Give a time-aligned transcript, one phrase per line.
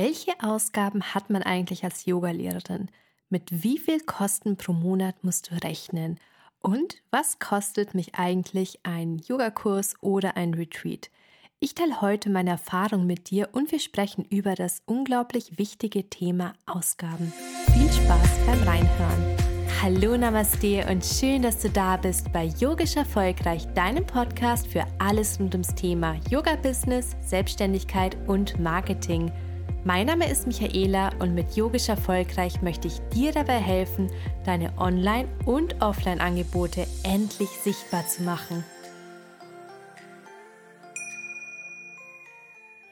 [0.00, 2.88] Welche Ausgaben hat man eigentlich als Yogalehrerin?
[3.30, 6.20] Mit wie viel Kosten pro Monat musst du rechnen?
[6.60, 11.10] Und was kostet mich eigentlich ein Yogakurs oder ein Retreat?
[11.58, 16.52] Ich teile heute meine Erfahrung mit dir und wir sprechen über das unglaublich wichtige Thema
[16.66, 17.32] Ausgaben.
[17.72, 19.36] Viel Spaß beim Reinhören.
[19.82, 25.40] Hallo Namaste und schön, dass du da bist bei Yogisch Erfolgreich, deinem Podcast für alles
[25.40, 29.32] rund ums Thema Yoga-Business, Selbstständigkeit und Marketing–
[29.88, 34.10] mein Name ist Michaela und mit Yogisch Erfolgreich möchte ich dir dabei helfen,
[34.44, 38.64] deine Online- und Offline-Angebote endlich sichtbar zu machen.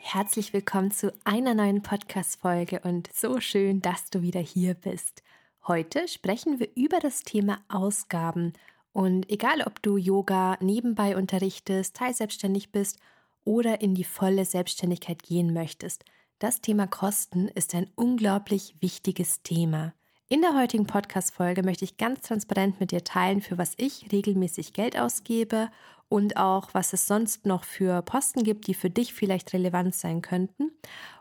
[0.00, 5.22] Herzlich willkommen zu einer neuen Podcast-Folge und so schön, dass du wieder hier bist.
[5.66, 8.54] Heute sprechen wir über das Thema Ausgaben
[8.94, 12.98] und egal ob du Yoga nebenbei unterrichtest, teilselbstständig bist
[13.44, 16.06] oder in die volle Selbstständigkeit gehen möchtest–
[16.38, 19.94] das Thema Kosten ist ein unglaublich wichtiges Thema.
[20.28, 24.72] In der heutigen Podcast-Folge möchte ich ganz transparent mit dir teilen, für was ich regelmäßig
[24.72, 25.70] Geld ausgebe
[26.08, 30.20] und auch, was es sonst noch für Posten gibt, die für dich vielleicht relevant sein
[30.20, 30.72] könnten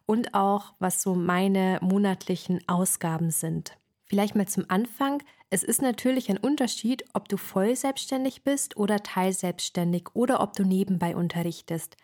[0.06, 3.78] und auch, was so meine monatlichen Ausgaben sind.
[4.04, 5.24] Vielleicht mal zum Anfang.
[5.50, 10.64] Es ist natürlich ein Unterschied, ob du voll selbstständig bist oder teilselbstständig oder ob du
[10.64, 11.96] nebenbei unterrichtest.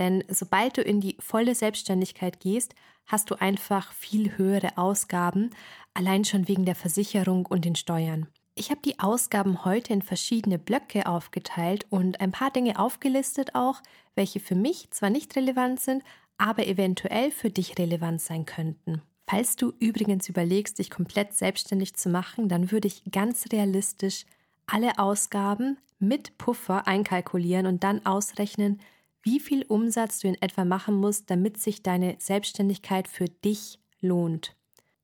[0.00, 2.74] Denn sobald du in die volle Selbstständigkeit gehst,
[3.06, 5.50] hast du einfach viel höhere Ausgaben,
[5.92, 8.26] allein schon wegen der Versicherung und den Steuern.
[8.54, 13.82] Ich habe die Ausgaben heute in verschiedene Blöcke aufgeteilt und ein paar Dinge aufgelistet auch,
[14.14, 16.02] welche für mich zwar nicht relevant sind,
[16.38, 19.02] aber eventuell für dich relevant sein könnten.
[19.26, 24.24] Falls du übrigens überlegst, dich komplett selbstständig zu machen, dann würde ich ganz realistisch
[24.66, 28.80] alle Ausgaben mit Puffer einkalkulieren und dann ausrechnen,
[29.22, 34.56] wie viel Umsatz du in etwa machen musst, damit sich deine Selbstständigkeit für dich lohnt.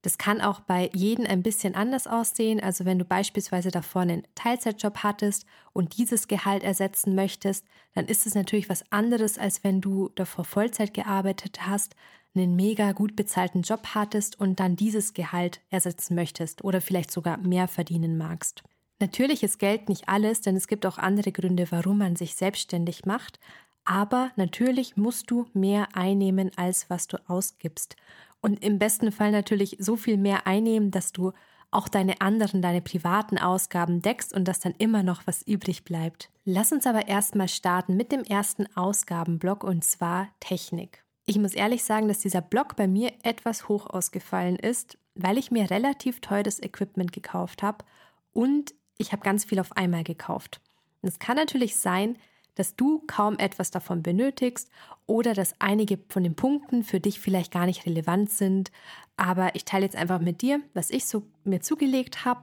[0.07, 2.61] Das kann auch bei jedem ein bisschen anders aussehen.
[2.61, 8.25] Also wenn du beispielsweise davor einen Teilzeitjob hattest und dieses Gehalt ersetzen möchtest, dann ist
[8.25, 11.97] es natürlich was anderes, als wenn du davor Vollzeit gearbeitet hast,
[12.37, 17.39] einen mega gut bezahlten Job hattest und dann dieses Gehalt ersetzen möchtest oder vielleicht sogar
[17.39, 18.63] mehr verdienen magst.
[18.99, 23.05] Natürlich ist Geld nicht alles, denn es gibt auch andere Gründe, warum man sich selbstständig
[23.05, 23.39] macht.
[23.87, 27.97] Aber natürlich musst du mehr einnehmen, als was du ausgibst.
[28.43, 31.33] Und im besten Fall natürlich so viel mehr einnehmen, dass du
[31.71, 36.31] auch deine anderen, deine privaten Ausgaben deckst und dass dann immer noch was übrig bleibt.
[36.45, 41.05] Lass uns aber erstmal starten mit dem ersten Ausgabenblock und zwar Technik.
[41.25, 45.51] Ich muss ehrlich sagen, dass dieser Block bei mir etwas hoch ausgefallen ist, weil ich
[45.51, 47.85] mir relativ teures Equipment gekauft habe
[48.33, 50.61] und ich habe ganz viel auf einmal gekauft.
[51.03, 52.17] Und es kann natürlich sein,
[52.57, 54.69] dass du kaum etwas davon benötigst
[55.07, 58.73] oder dass einige von den Punkten für dich vielleicht gar nicht relevant sind.
[59.17, 62.43] Aber ich teile jetzt einfach mit dir, was ich so mir zugelegt habe,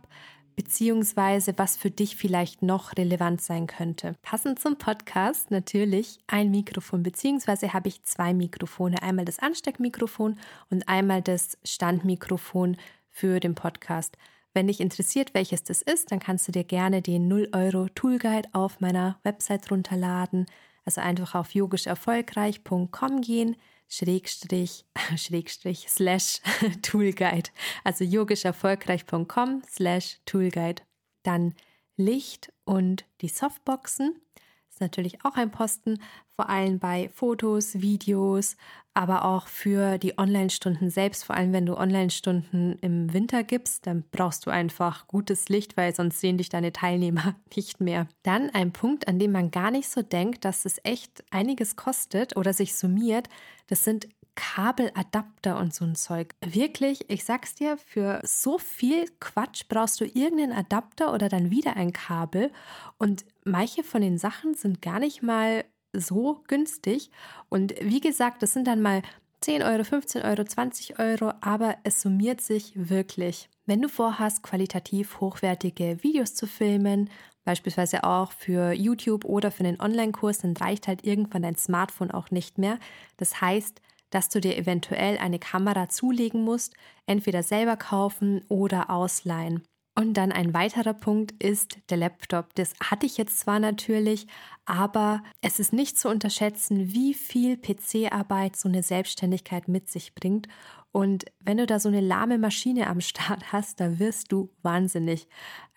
[0.55, 4.15] beziehungsweise was für dich vielleicht noch relevant sein könnte.
[4.21, 9.01] Passend zum Podcast natürlich ein Mikrofon, beziehungsweise habe ich zwei Mikrofone.
[9.01, 10.37] Einmal das Ansteckmikrofon
[10.69, 12.77] und einmal das Standmikrofon
[13.09, 14.17] für den Podcast.
[14.53, 18.19] Wenn dich interessiert, welches das ist, dann kannst du dir gerne den 0 Euro Tool
[18.19, 20.45] Guide auf meiner Website runterladen.
[20.85, 23.55] Also einfach auf yogischerfolgreich.com gehen,
[23.87, 24.85] Schrägstrich,
[25.17, 26.41] Schrägstrich, slash
[26.81, 27.49] Toolguide.
[27.83, 30.83] Also yogischerfolgreich.com slash Toolguide.
[31.23, 31.55] Dann
[31.95, 34.19] Licht und die Softboxen.
[34.73, 35.99] Ist natürlich auch ein Posten,
[36.35, 38.57] vor allem bei Fotos, Videos,
[38.95, 41.25] aber auch für die Online-Stunden selbst.
[41.25, 45.93] Vor allem, wenn du Online-Stunden im Winter gibst, dann brauchst du einfach gutes Licht, weil
[45.93, 48.07] sonst sehen dich deine Teilnehmer nicht mehr.
[48.23, 52.35] Dann ein Punkt, an dem man gar nicht so denkt, dass es echt einiges kostet
[52.35, 53.29] oder sich summiert.
[53.67, 56.33] Das sind Kabeladapter und so ein Zeug.
[56.41, 61.75] Wirklich, ich sag's dir, für so viel Quatsch brauchst du irgendeinen Adapter oder dann wieder
[61.75, 62.51] ein Kabel.
[62.97, 67.11] Und manche von den Sachen sind gar nicht mal so günstig.
[67.49, 69.01] Und wie gesagt, das sind dann mal
[69.41, 73.49] 10 Euro, 15 Euro, 20 Euro, aber es summiert sich wirklich.
[73.65, 77.09] Wenn du vorhast, qualitativ hochwertige Videos zu filmen,
[77.45, 82.31] beispielsweise auch für YouTube oder für einen Online-Kurs, dann reicht halt irgendwann dein Smartphone auch
[82.31, 82.79] nicht mehr.
[83.17, 83.81] Das heißt,
[84.13, 86.73] dass du dir eventuell eine Kamera zulegen musst,
[87.05, 89.63] entweder selber kaufen oder ausleihen.
[89.95, 92.55] Und dann ein weiterer Punkt ist der Laptop.
[92.55, 94.25] Das hatte ich jetzt zwar natürlich,
[94.65, 100.47] aber es ist nicht zu unterschätzen, wie viel PC-Arbeit so eine Selbstständigkeit mit sich bringt.
[100.91, 105.27] Und wenn du da so eine lahme Maschine am Start hast, da wirst du wahnsinnig.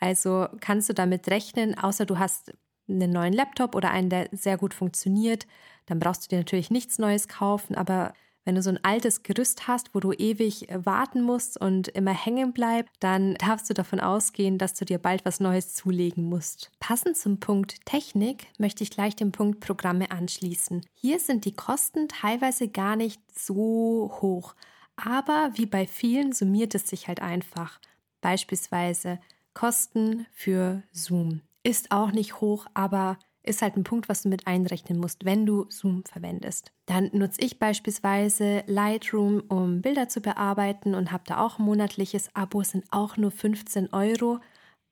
[0.00, 2.54] Also kannst du damit rechnen, außer du hast
[2.88, 5.46] einen neuen Laptop oder einen, der sehr gut funktioniert,
[5.86, 8.14] dann brauchst du dir natürlich nichts Neues kaufen, aber
[8.46, 12.52] Wenn du so ein altes Gerüst hast, wo du ewig warten musst und immer hängen
[12.52, 16.70] bleibt, dann darfst du davon ausgehen, dass du dir bald was Neues zulegen musst.
[16.78, 20.86] Passend zum Punkt Technik möchte ich gleich den Punkt Programme anschließen.
[20.94, 24.54] Hier sind die Kosten teilweise gar nicht so hoch,
[24.94, 27.80] aber wie bei vielen summiert es sich halt einfach.
[28.20, 29.18] Beispielsweise
[29.54, 34.46] Kosten für Zoom ist auch nicht hoch, aber ist halt ein Punkt, was du mit
[34.46, 36.72] einrechnen musst, wenn du Zoom verwendest.
[36.86, 42.62] Dann nutze ich beispielsweise Lightroom, um Bilder zu bearbeiten und habe da auch monatliches Abo,
[42.62, 44.40] sind auch nur 15 Euro.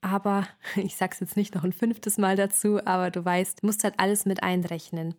[0.01, 0.47] Aber
[0.77, 3.95] ich sage es jetzt nicht noch ein fünftes Mal dazu, aber du weißt, musst halt
[3.99, 5.15] alles mit einrechnen.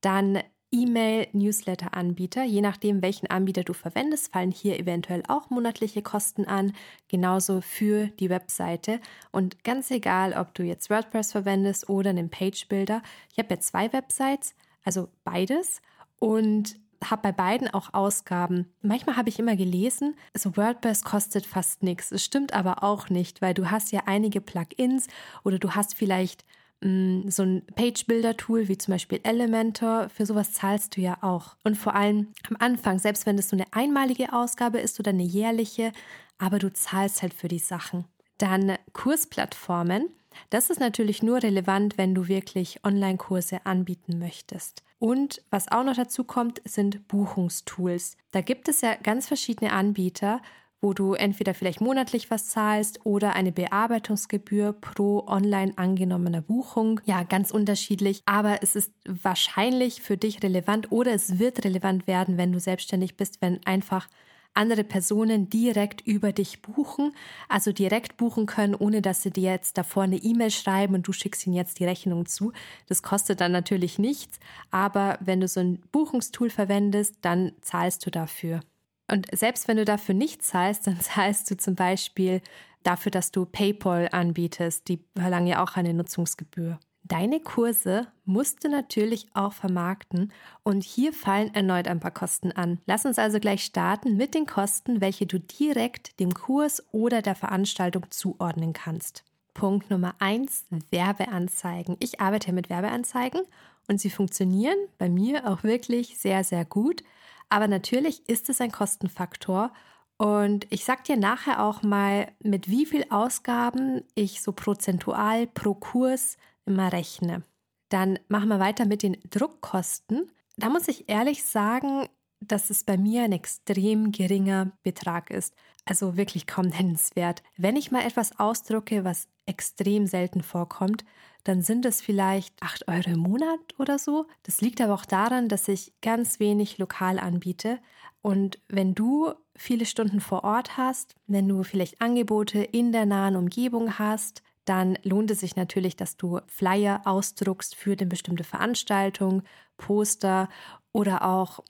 [0.00, 2.44] Dann E-Mail-Newsletter-Anbieter.
[2.44, 6.72] Je nachdem, welchen Anbieter du verwendest, fallen hier eventuell auch monatliche Kosten an,
[7.08, 9.00] genauso für die Webseite.
[9.32, 13.02] Und ganz egal, ob du jetzt WordPress verwendest oder einen Page-Builder.
[13.32, 14.54] Ich habe ja zwei Websites,
[14.84, 15.80] also beides.
[16.18, 18.72] Und habe bei beiden auch Ausgaben.
[18.82, 22.12] Manchmal habe ich immer gelesen, also WordPress kostet fast nichts.
[22.12, 25.06] Es stimmt aber auch nicht, weil du hast ja einige Plugins
[25.44, 26.44] oder du hast vielleicht
[26.82, 31.56] so ein Page-Builder-Tool wie zum Beispiel Elementor, für sowas zahlst du ja auch.
[31.64, 35.22] Und vor allem am Anfang, selbst wenn das so eine einmalige Ausgabe ist oder eine
[35.22, 35.92] jährliche,
[36.38, 38.04] aber du zahlst halt für die Sachen.
[38.38, 40.10] Dann Kursplattformen.
[40.50, 44.82] Das ist natürlich nur relevant, wenn du wirklich Online-Kurse anbieten möchtest.
[44.98, 48.18] Und was auch noch dazu kommt, sind Buchungstools.
[48.32, 50.42] Da gibt es ja ganz verschiedene Anbieter
[50.86, 57.00] wo du entweder vielleicht monatlich was zahlst oder eine Bearbeitungsgebühr pro online angenommener Buchung.
[57.06, 62.38] Ja, ganz unterschiedlich, aber es ist wahrscheinlich für dich relevant oder es wird relevant werden,
[62.38, 64.06] wenn du selbstständig bist, wenn einfach
[64.54, 67.12] andere Personen direkt über dich buchen,
[67.48, 71.12] also direkt buchen können, ohne dass sie dir jetzt davor eine E-Mail schreiben und du
[71.12, 72.52] schickst ihnen jetzt die Rechnung zu.
[72.86, 74.38] Das kostet dann natürlich nichts,
[74.70, 78.60] aber wenn du so ein Buchungstool verwendest, dann zahlst du dafür.
[79.08, 82.40] Und selbst wenn du dafür nicht zahlst, dann zahlst du zum Beispiel
[82.82, 84.88] dafür, dass du PayPal anbietest.
[84.88, 86.78] Die verlangen ja auch eine Nutzungsgebühr.
[87.08, 90.32] Deine Kurse musst du natürlich auch vermarkten
[90.64, 92.80] und hier fallen erneut ein paar Kosten an.
[92.84, 97.36] Lass uns also gleich starten mit den Kosten, welche du direkt dem Kurs oder der
[97.36, 99.22] Veranstaltung zuordnen kannst.
[99.54, 101.96] Punkt Nummer 1, Werbeanzeigen.
[102.00, 103.42] Ich arbeite mit Werbeanzeigen
[103.86, 107.04] und sie funktionieren bei mir auch wirklich sehr, sehr gut.
[107.48, 109.72] Aber natürlich ist es ein Kostenfaktor.
[110.18, 115.74] Und ich sag dir nachher auch mal, mit wie viel Ausgaben ich so prozentual pro
[115.74, 117.42] Kurs immer rechne.
[117.90, 120.30] Dann machen wir weiter mit den Druckkosten.
[120.56, 122.08] Da muss ich ehrlich sagen,
[122.40, 125.54] dass es bei mir ein extrem geringer Betrag ist.
[125.84, 127.42] Also wirklich kaum nennenswert.
[127.56, 131.04] Wenn ich mal etwas ausdrucke, was extrem selten vorkommt,
[131.46, 134.26] dann sind es vielleicht 8 Euro im Monat oder so.
[134.42, 137.78] Das liegt aber auch daran, dass ich ganz wenig lokal anbiete.
[138.20, 143.36] Und wenn du viele Stunden vor Ort hast, wenn du vielleicht Angebote in der nahen
[143.36, 149.44] Umgebung hast, dann lohnt es sich natürlich, dass du Flyer ausdruckst für eine bestimmte Veranstaltung,
[149.76, 150.48] Poster
[150.90, 151.60] oder auch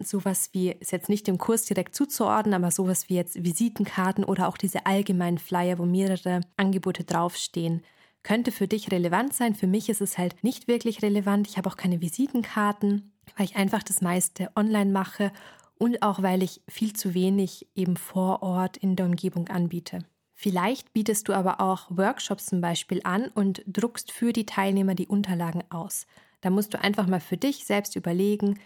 [0.00, 4.48] sowas wie, ist jetzt nicht dem Kurs direkt zuzuordnen, aber sowas wie jetzt Visitenkarten oder
[4.48, 7.82] auch diese allgemeinen Flyer, wo mehrere Angebote draufstehen
[8.22, 9.54] könnte für dich relevant sein.
[9.54, 11.48] Für mich ist es halt nicht wirklich relevant.
[11.48, 15.32] Ich habe auch keine Visitenkarten, weil ich einfach das meiste online mache
[15.78, 20.04] und auch weil ich viel zu wenig eben vor Ort in der Umgebung anbiete.
[20.34, 25.06] Vielleicht bietest du aber auch Workshops zum Beispiel an und druckst für die Teilnehmer die
[25.06, 26.06] Unterlagen aus.
[26.40, 28.58] Da musst du einfach mal für dich selbst überlegen,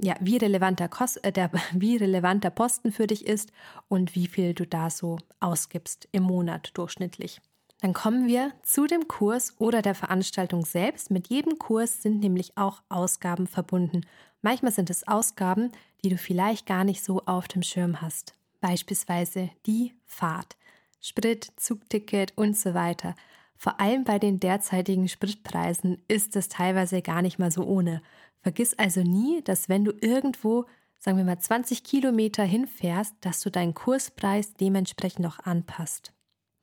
[0.00, 3.52] ja, wie relevant der, Kost, äh, der, wie relevant der Posten für dich ist
[3.88, 7.40] und wie viel du da so ausgibst im Monat durchschnittlich.
[7.80, 11.10] Dann kommen wir zu dem Kurs oder der Veranstaltung selbst.
[11.10, 14.00] Mit jedem Kurs sind nämlich auch Ausgaben verbunden.
[14.42, 15.70] Manchmal sind es Ausgaben,
[16.02, 18.34] die du vielleicht gar nicht so auf dem Schirm hast.
[18.60, 20.56] Beispielsweise die Fahrt,
[21.00, 23.14] Sprit, Zugticket und so weiter.
[23.56, 28.02] Vor allem bei den derzeitigen Spritpreisen ist es teilweise gar nicht mal so ohne.
[28.40, 30.66] Vergiss also nie, dass wenn du irgendwo,
[30.98, 36.12] sagen wir mal 20 Kilometer hinfährst, dass du deinen Kurspreis dementsprechend auch anpasst.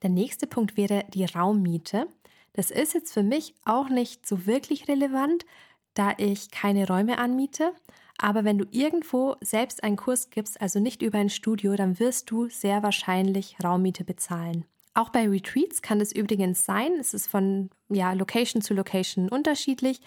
[0.05, 2.07] Der nächste Punkt wäre die Raummiete.
[2.53, 5.47] Das ist jetzt für mich auch nicht so wirklich relevant,
[5.95, 7.71] da ich keine Räume anmiete.
[8.19, 12.29] Aber wenn du irgendwo selbst einen Kurs gibst, also nicht über ein Studio, dann wirst
[12.29, 14.65] du sehr wahrscheinlich Raummiete bezahlen.
[14.93, 20.01] Auch bei Retreats kann es übrigens sein, es ist von ja, Location zu Location unterschiedlich,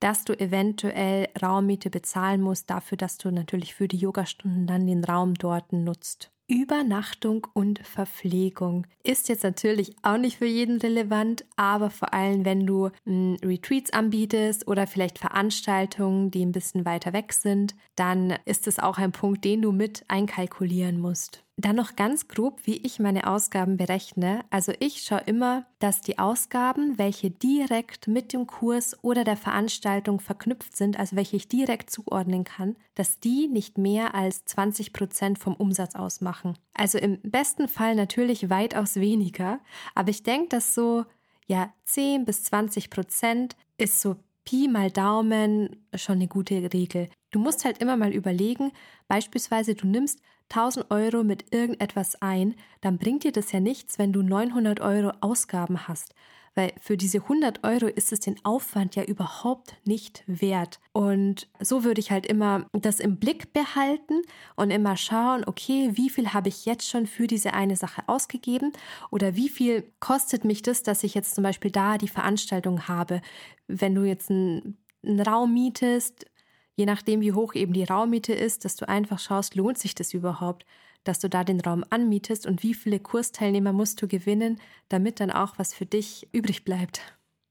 [0.00, 5.04] dass du eventuell Raummiete bezahlen musst, dafür, dass du natürlich für die Yogastunden dann den
[5.04, 6.33] Raum dort nutzt.
[6.46, 8.86] Übernachtung und Verpflegung.
[9.02, 13.48] Ist jetzt natürlich auch nicht für jeden relevant, aber vor allem, wenn du m, hm,
[13.48, 18.98] Retreats anbietest oder vielleicht Veranstaltungen, die ein bisschen weiter weg sind, dann ist es auch
[18.98, 21.43] ein Punkt, den du mit einkalkulieren musst.
[21.56, 24.44] Dann noch ganz grob, wie ich meine Ausgaben berechne.
[24.50, 30.18] Also ich schaue immer, dass die Ausgaben, welche direkt mit dem Kurs oder der Veranstaltung
[30.18, 35.38] verknüpft sind, also welche ich direkt zuordnen kann, dass die nicht mehr als 20 Prozent
[35.38, 36.58] vom Umsatz ausmachen.
[36.74, 39.60] Also im besten Fall natürlich weitaus weniger,
[39.94, 41.04] aber ich denke, dass so
[41.46, 47.08] ja 10 bis 20 Prozent ist so Pi mal Daumen schon eine gute Regel.
[47.30, 48.72] Du musst halt immer mal überlegen,
[49.08, 50.20] beispielsweise du nimmst
[50.50, 55.12] 1000 Euro mit irgendetwas ein, dann bringt dir das ja nichts, wenn du 900 Euro
[55.20, 56.14] Ausgaben hast.
[56.56, 60.78] Weil für diese 100 Euro ist es den Aufwand ja überhaupt nicht wert.
[60.92, 64.22] Und so würde ich halt immer das im Blick behalten
[64.54, 68.72] und immer schauen, okay, wie viel habe ich jetzt schon für diese eine Sache ausgegeben
[69.10, 73.20] oder wie viel kostet mich das, dass ich jetzt zum Beispiel da die Veranstaltung habe.
[73.66, 76.26] Wenn du jetzt einen, einen Raum mietest,
[76.76, 80.14] je nachdem, wie hoch eben die Raummiete ist, dass du einfach schaust, lohnt sich das
[80.14, 80.64] überhaupt,
[81.04, 85.30] dass du da den Raum anmietest und wie viele Kursteilnehmer musst du gewinnen, damit dann
[85.30, 87.02] auch was für dich übrig bleibt.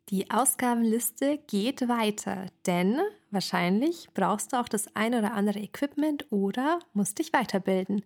[0.09, 2.99] Die Ausgabenliste geht weiter, denn
[3.31, 8.03] wahrscheinlich brauchst du auch das ein oder andere Equipment oder musst dich weiterbilden.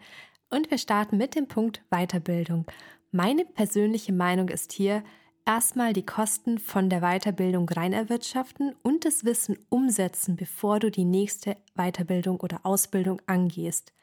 [0.50, 2.66] Und wir starten mit dem Punkt Weiterbildung.
[3.12, 5.04] Meine persönliche Meinung ist hier,
[5.48, 11.06] erstmal die Kosten von der Weiterbildung rein erwirtschaften und das Wissen umsetzen, bevor du die
[11.06, 13.94] nächste Weiterbildung oder Ausbildung angehst.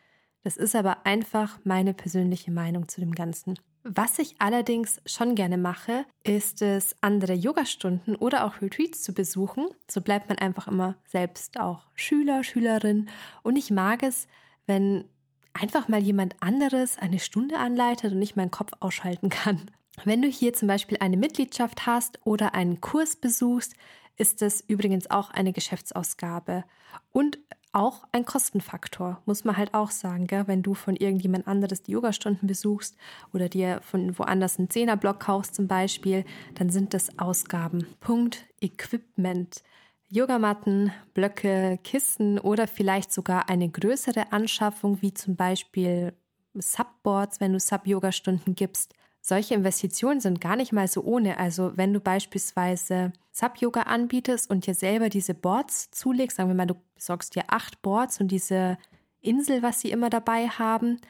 [0.42, 3.58] Das ist aber einfach meine persönliche Meinung zu dem Ganzen.
[3.82, 9.66] Was ich allerdings schon gerne mache, ist es, andere Yogastunden oder auch Retreats zu besuchen.
[9.90, 13.10] So bleibt man einfach immer selbst auch Schüler, Schülerin.
[13.42, 14.26] Und ich mag es,
[14.66, 15.04] wenn
[15.52, 19.70] einfach mal jemand anderes eine Stunde anleitet und ich meinen Kopf ausschalten kann.
[20.02, 23.74] Wenn du hier zum Beispiel eine Mitgliedschaft hast oder einen Kurs besuchst,
[24.16, 26.64] ist es übrigens auch eine Geschäftsausgabe
[27.12, 27.38] und
[27.72, 30.26] auch ein Kostenfaktor, muss man halt auch sagen.
[30.26, 30.46] Gell?
[30.46, 32.96] Wenn du von irgendjemand anderes die Yogastunden besuchst
[33.32, 36.24] oder dir von woanders einen Zehnerblock kaufst zum Beispiel,
[36.54, 37.86] dann sind das Ausgaben.
[38.00, 39.62] Punkt Equipment.
[40.08, 46.12] Yogamatten, Blöcke, Kissen oder vielleicht sogar eine größere Anschaffung wie zum Beispiel
[46.54, 48.94] Subboards, wenn du Sub-Yoga-Stunden gibst
[49.26, 51.38] solche Investitionen sind gar nicht mal so ohne.
[51.38, 56.66] Also wenn du beispielsweise Sub-Yoga anbietest und dir selber diese Boards zulegst, sagen wir mal,
[56.66, 58.76] du besorgst dir acht Boards und diese
[59.22, 61.00] Insel, was sie immer dabei haben,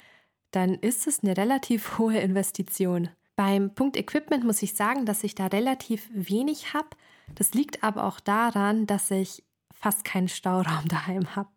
[0.52, 3.08] dann ist es eine relativ hohe Investition.
[3.34, 6.90] Beim Punkt Equipment muss ich sagen, dass ich da relativ wenig habe.
[7.34, 9.42] Das liegt aber auch daran, dass ich
[9.72, 11.50] fast keinen Stauraum daheim habe.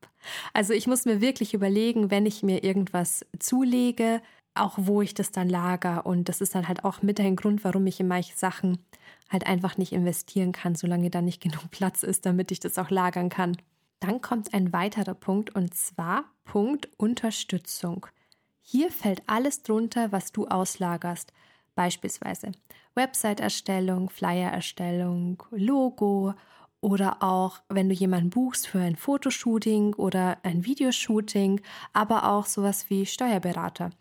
[0.53, 4.23] Also ich muss mir wirklich überlegen, wenn ich mir irgendwas zulege,
[4.57, 6.05] auch wo ich das dann lager.
[6.05, 8.79] Und das ist dann halt auch mit ein Grund, warum ich in manche Sachen
[9.29, 12.89] halt einfach nicht investieren kann, solange da nicht genug Platz ist, damit ich das auch
[12.89, 13.57] lagern kann.
[13.99, 18.05] Dann kommt ein weiterer Punkt und zwar Punkt Unterstützung.
[18.61, 21.33] Hier fällt alles drunter, was du auslagerst.
[21.73, 22.51] Beispielsweise
[22.95, 26.33] Website-Erstellung, Flyer-Erstellung, Logo
[26.81, 31.61] oder auch, wenn du jemanden buchst für ein Fotoshooting oder ein Videoshooting,
[31.93, 33.91] aber auch sowas wie Steuerberater.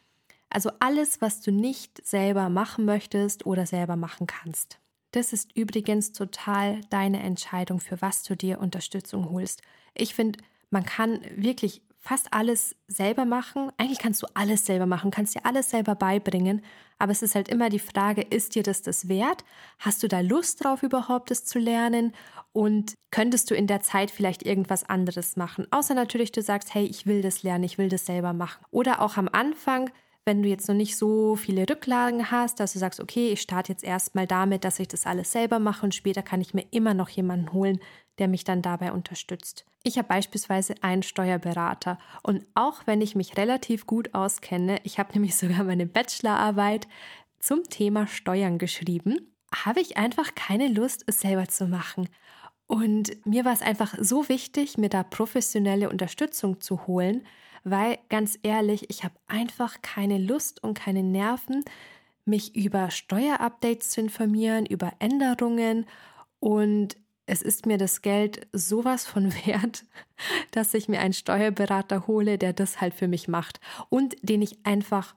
[0.50, 4.78] Also alles, was du nicht selber machen möchtest oder selber machen kannst.
[5.12, 9.62] Das ist übrigens total deine Entscheidung, für was du dir Unterstützung holst.
[9.94, 10.38] Ich finde,
[10.70, 13.72] man kann wirklich fast alles selber machen.
[13.78, 16.62] Eigentlich kannst du alles selber machen, kannst dir alles selber beibringen.
[16.98, 19.44] Aber es ist halt immer die Frage, ist dir das das wert?
[19.80, 22.12] Hast du da Lust drauf überhaupt, das zu lernen?
[22.52, 25.66] Und könntest du in der Zeit vielleicht irgendwas anderes machen?
[25.72, 28.64] Außer natürlich, du sagst, hey, ich will das lernen, ich will das selber machen.
[28.70, 29.90] Oder auch am Anfang
[30.26, 33.72] wenn du jetzt noch nicht so viele Rücklagen hast, dass du sagst, okay, ich starte
[33.72, 36.94] jetzt erstmal damit, dass ich das alles selber mache und später kann ich mir immer
[36.94, 37.78] noch jemanden holen,
[38.18, 39.64] der mich dann dabei unterstützt.
[39.84, 45.12] Ich habe beispielsweise einen Steuerberater und auch wenn ich mich relativ gut auskenne, ich habe
[45.14, 46.88] nämlich sogar meine Bachelorarbeit
[47.38, 52.08] zum Thema Steuern geschrieben, habe ich einfach keine Lust, es selber zu machen.
[52.66, 57.24] Und mir war es einfach so wichtig, mir da professionelle Unterstützung zu holen,
[57.66, 61.64] weil ganz ehrlich, ich habe einfach keine Lust und keine Nerven,
[62.24, 65.86] mich über Steuerupdates zu informieren, über Änderungen
[66.38, 66.96] und
[67.26, 69.84] es ist mir das Geld sowas von wert,
[70.52, 74.64] dass ich mir einen Steuerberater hole, der das halt für mich macht und den ich
[74.64, 75.16] einfach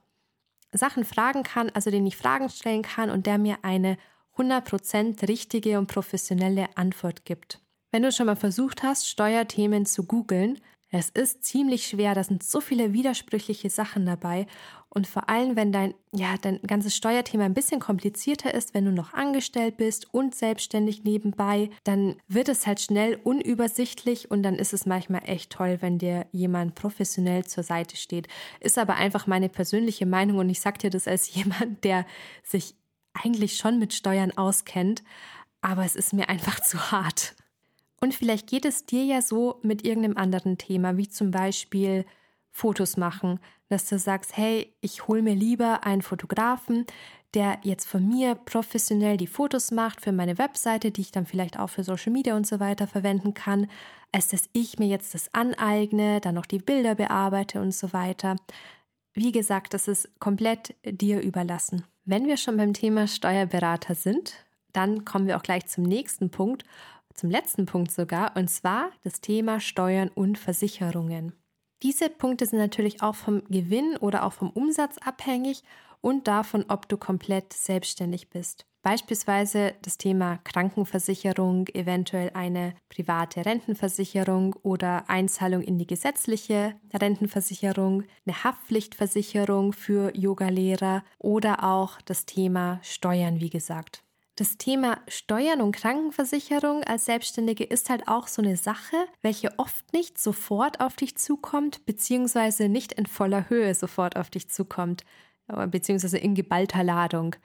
[0.72, 3.96] Sachen fragen kann, also den ich Fragen stellen kann und der mir eine
[4.36, 7.60] 100% richtige und professionelle Antwort gibt.
[7.92, 10.60] Wenn du schon mal versucht hast, Steuerthemen zu googeln,
[10.92, 14.46] Es ist ziemlich schwer, da sind so viele widersprüchliche Sachen dabei.
[14.88, 18.90] Und vor allem, wenn dein, ja, dein ganzes Steuerthema ein bisschen komplizierter ist, wenn du
[18.90, 24.72] noch angestellt bist und selbstständig nebenbei, dann wird es halt schnell unübersichtlich und dann ist
[24.72, 28.26] es manchmal echt toll, wenn dir jemand professionell zur Seite steht.
[28.58, 32.04] Ist aber einfach meine persönliche Meinung und ich sag dir das als jemand, der
[32.42, 32.74] sich
[33.12, 35.04] eigentlich schon mit Steuern auskennt,
[35.60, 37.36] aber es ist mir einfach zu hart.
[38.00, 42.06] Und vielleicht geht es dir ja so mit irgendeinem anderen Thema, wie zum Beispiel
[42.50, 43.38] Fotos machen,
[43.68, 46.86] dass du sagst, hey, ich hole mir lieber einen Fotografen,
[47.34, 51.58] der jetzt von mir professionell die Fotos macht für meine Webseite, die ich dann vielleicht
[51.58, 53.68] auch für Social Media und so weiter verwenden kann,
[54.10, 58.34] als dass ich mir jetzt das aneigne, dann noch die Bilder bearbeite und so weiter.
[59.12, 61.84] Wie gesagt, das ist komplett dir überlassen.
[62.04, 64.34] Wenn wir schon beim Thema Steuerberater sind,
[64.72, 66.64] dann kommen wir auch gleich zum nächsten Punkt
[67.20, 71.34] zum letzten Punkt sogar, und zwar das Thema Steuern und Versicherungen.
[71.82, 75.62] Diese Punkte sind natürlich auch vom Gewinn oder auch vom Umsatz abhängig
[76.00, 78.64] und davon, ob du komplett selbstständig bist.
[78.82, 88.44] Beispielsweise das Thema Krankenversicherung, eventuell eine private Rentenversicherung oder Einzahlung in die gesetzliche Rentenversicherung, eine
[88.44, 94.02] Haftpflichtversicherung für Yogalehrer oder auch das Thema Steuern, wie gesagt.
[94.40, 99.92] Das Thema Steuern und Krankenversicherung als Selbstständige ist halt auch so eine Sache, welche oft
[99.92, 105.04] nicht sofort auf dich zukommt, beziehungsweise nicht in voller Höhe sofort auf dich zukommt,
[105.66, 107.36] beziehungsweise in geballter Ladung.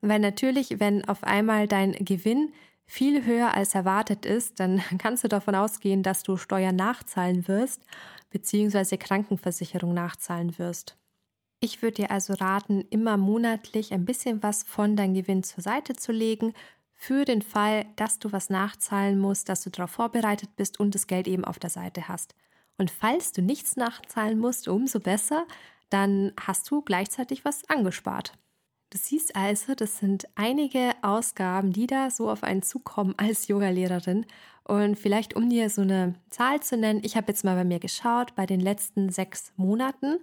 [0.00, 2.54] Weil natürlich, wenn auf einmal dein Gewinn
[2.86, 7.84] viel höher als erwartet ist, dann kannst du davon ausgehen, dass du Steuern nachzahlen wirst,
[8.30, 10.96] beziehungsweise Krankenversicherung nachzahlen wirst.
[11.62, 15.94] Ich würde dir also raten, immer monatlich ein bisschen was von deinem Gewinn zur Seite
[15.94, 16.54] zu legen,
[16.94, 21.06] für den Fall, dass du was nachzahlen musst, dass du darauf vorbereitet bist und das
[21.06, 22.34] Geld eben auf der Seite hast.
[22.78, 25.46] Und falls du nichts nachzahlen musst, umso besser,
[25.90, 28.32] dann hast du gleichzeitig was angespart.
[28.90, 34.26] Du siehst also, das sind einige Ausgaben, die da so auf einen zukommen als Yogalehrerin.
[34.64, 37.80] Und vielleicht, um dir so eine Zahl zu nennen, ich habe jetzt mal bei mir
[37.80, 40.18] geschaut, bei den letzten sechs Monaten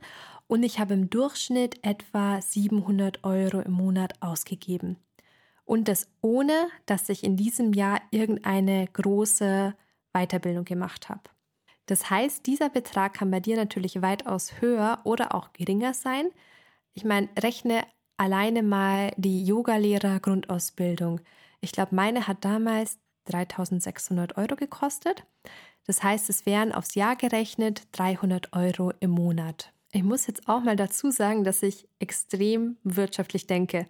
[0.48, 4.98] und ich habe im Durchschnitt etwa 700 Euro im Monat ausgegeben.
[5.66, 9.76] Und das ohne, dass ich in diesem Jahr irgendeine große
[10.14, 11.24] Weiterbildung gemacht habe.
[11.88, 16.30] Das heißt, dieser Betrag kann bei dir natürlich weitaus höher oder auch geringer sein.
[16.94, 17.84] Ich meine, rechne
[18.18, 21.22] alleine mal die Yogalehrer Grundausbildung.
[21.62, 25.24] Ich glaube, meine hat damals 3600 Euro gekostet.
[25.86, 29.72] Das heißt, es wären aufs Jahr gerechnet 300 Euro im Monat.
[29.92, 33.86] Ich muss jetzt auch mal dazu sagen, dass ich extrem wirtschaftlich denke.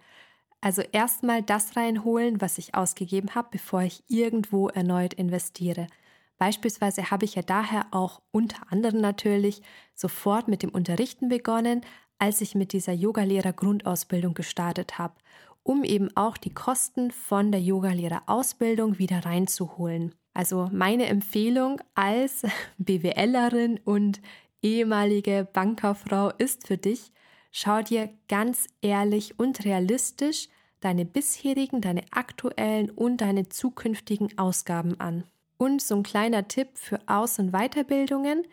[0.60, 5.86] Also erstmal das reinholen, was ich ausgegeben habe, bevor ich irgendwo erneut investiere.
[6.38, 9.62] Beispielsweise habe ich ja daher auch unter anderem natürlich
[9.94, 11.82] sofort mit dem Unterrichten begonnen,
[12.18, 15.14] als ich mit dieser Yogalehrer Grundausbildung gestartet habe,
[15.68, 20.14] um eben auch die Kosten von der Yogalehrer Ausbildung wieder reinzuholen.
[20.32, 22.46] Also meine Empfehlung als
[22.78, 24.22] BWLerin und
[24.62, 27.12] ehemalige Bankkauffrau ist für dich,
[27.52, 30.48] schau dir ganz ehrlich und realistisch
[30.80, 35.24] deine bisherigen, deine aktuellen und deine zukünftigen Ausgaben an.
[35.58, 38.46] Und so ein kleiner Tipp für Aus- und Weiterbildungen,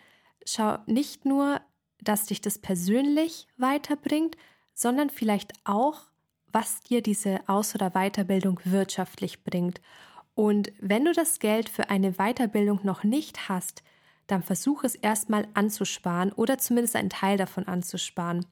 [0.45, 1.61] schau nicht nur,
[2.01, 4.35] dass dich das persönlich weiterbringt,
[4.73, 6.09] sondern vielleicht auch,
[6.55, 9.81] was dir diese Aus- oder Weiterbildung wirtschaftlich bringt.
[10.35, 13.83] Und wenn du das Geld für eine Weiterbildung noch nicht hast,
[14.27, 18.45] dann versuche es erstmal anzusparen oder zumindest einen Teil davon anzusparen.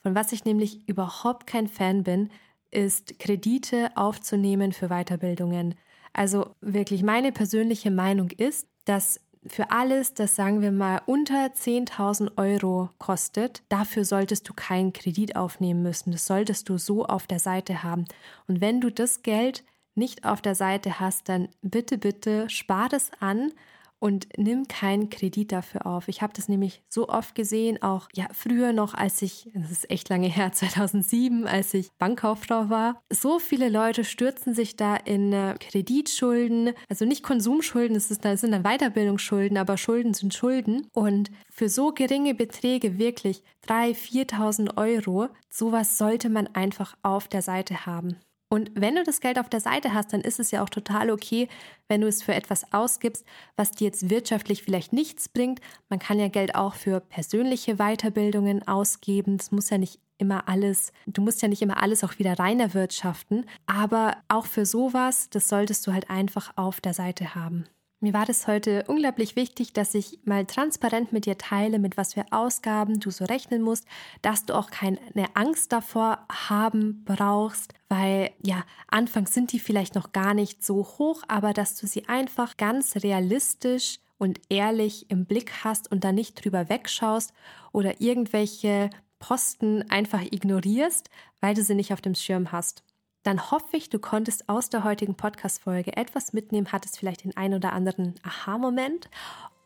[0.00, 2.30] Von was ich nämlich überhaupt kein Fan bin,
[2.70, 5.74] ist Kredite aufzunehmen für Weiterbildungen.
[6.12, 12.36] Also wirklich meine persönliche Meinung ist, dass für alles, das sagen wir mal unter 10.000
[12.36, 16.12] Euro kostet, dafür solltest du keinen Kredit aufnehmen müssen.
[16.12, 18.04] Das solltest du so auf der Seite haben.
[18.48, 23.10] Und wenn du das Geld nicht auf der Seite hast, dann bitte, bitte spar das
[23.20, 23.52] an
[24.00, 26.08] und nimm keinen Kredit dafür auf.
[26.08, 29.90] Ich habe das nämlich so oft gesehen, auch ja früher noch, als ich, das ist
[29.90, 33.00] echt lange her, 2007, als ich Bankkauffrau war.
[33.10, 38.62] So viele Leute stürzen sich da in äh, Kreditschulden, also nicht Konsumschulden, das, sind dann
[38.62, 40.88] Weiterbildungsschulden, aber Schulden sind Schulden.
[40.92, 47.42] Und für so geringe Beträge, wirklich 3.000, 4.000 Euro, sowas sollte man einfach auf der
[47.42, 48.16] Seite haben.
[48.52, 51.10] Und wenn du das Geld auf der Seite hast, dann ist es ja auch total
[51.10, 51.48] okay,
[51.88, 53.24] wenn du es für etwas ausgibst,
[53.56, 55.60] was dir jetzt wirtschaftlich vielleicht nichts bringt.
[55.88, 59.36] Man kann ja Geld auch für persönliche Weiterbildungen ausgeben.
[59.36, 62.58] Das muss ja nicht immer alles, du musst ja nicht immer alles auch wieder rein
[62.58, 63.46] erwirtschaften.
[63.66, 67.66] Aber auch für sowas, das solltest du halt einfach auf der Seite haben.
[68.02, 72.14] Mir war das heute unglaublich wichtig, dass ich mal transparent mit dir teile, mit was
[72.14, 73.84] für Ausgaben du so rechnen musst,
[74.22, 74.98] dass du auch keine
[75.34, 81.24] Angst davor haben brauchst, weil ja, anfangs sind die vielleicht noch gar nicht so hoch,
[81.28, 86.42] aber dass du sie einfach ganz realistisch und ehrlich im Blick hast und da nicht
[86.42, 87.34] drüber wegschaust
[87.70, 91.10] oder irgendwelche Posten einfach ignorierst,
[91.42, 92.82] weil du sie nicht auf dem Schirm hast
[93.22, 97.54] dann hoffe ich, du konntest aus der heutigen Podcast-Folge etwas mitnehmen, hattest vielleicht den ein
[97.54, 99.10] oder anderen Aha-Moment.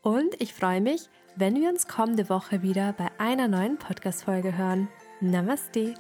[0.03, 4.89] Und ich freue mich, wenn wir uns kommende Woche wieder bei einer neuen Podcast-Folge hören.
[5.21, 5.95] Namaste!